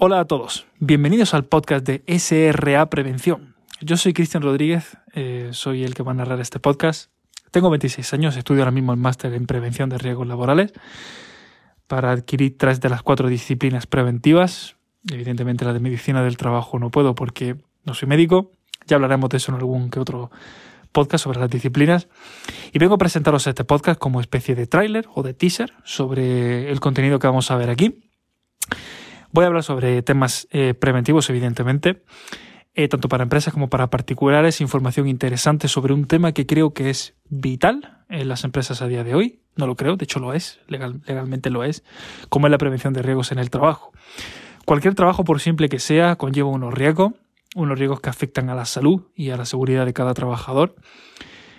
[0.00, 3.56] Hola a todos, bienvenidos al podcast de SRA Prevención.
[3.80, 7.10] Yo soy Cristian Rodríguez, eh, soy el que va a narrar este podcast.
[7.50, 10.72] Tengo 26 años, estudio ahora mismo el máster en prevención de riesgos laborales
[11.88, 14.76] para adquirir tres de las cuatro disciplinas preventivas.
[15.10, 18.52] Evidentemente la de medicina del trabajo no puedo porque no soy médico.
[18.86, 20.30] Ya hablaremos de eso en algún que otro
[20.92, 22.06] podcast sobre las disciplinas.
[22.72, 26.78] Y vengo a presentaros este podcast como especie de tráiler o de teaser sobre el
[26.78, 28.07] contenido que vamos a ver aquí.
[29.30, 32.02] Voy a hablar sobre temas eh, preventivos, evidentemente,
[32.74, 36.88] eh, tanto para empresas como para particulares, información interesante sobre un tema que creo que
[36.88, 39.40] es vital en las empresas a día de hoy.
[39.54, 41.84] No lo creo, de hecho lo es, legalmente lo es,
[42.30, 43.92] como es la prevención de riesgos en el trabajo.
[44.64, 47.12] Cualquier trabajo, por simple que sea, conlleva unos riesgos,
[47.54, 50.76] unos riesgos que afectan a la salud y a la seguridad de cada trabajador,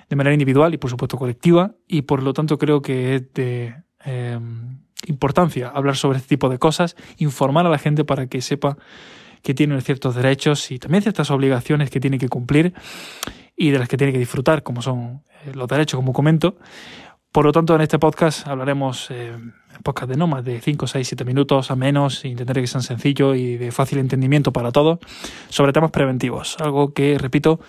[0.09, 3.76] de manera individual y por supuesto colectiva, y por lo tanto creo que es de...
[4.06, 4.69] Em,
[5.09, 8.77] importancia hablar sobre este tipo de cosas, informar a la gente para que sepa
[9.42, 12.73] que tiene ciertos derechos y también ciertas obligaciones que tiene que cumplir
[13.56, 16.58] y de las que tiene que disfrutar, como son eh, los derechos, como comento.
[17.31, 19.38] Por lo tanto, en este podcast hablaremos, eh,
[19.83, 23.38] podcast de no más de 5, 6, 7 minutos a menos, intentaré que sean sencillos
[23.38, 25.00] y de fácil entendimiento para todos,
[25.50, 27.59] sobre temas preventivos, algo que, repito,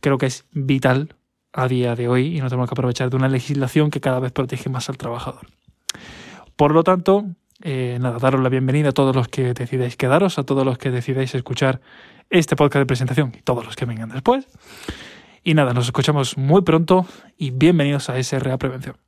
[0.00, 1.14] creo que es vital
[1.52, 4.32] a día de hoy y no tenemos que aprovechar de una legislación que cada vez
[4.32, 5.46] protege más al trabajador.
[6.56, 7.24] Por lo tanto,
[7.62, 10.90] eh, nada, daros la bienvenida a todos los que decidáis quedaros, a todos los que
[10.90, 11.80] decidáis escuchar
[12.30, 14.46] este podcast de presentación y todos los que vengan después.
[15.42, 19.03] Y nada, nos escuchamos muy pronto y bienvenidos a SRA Prevención.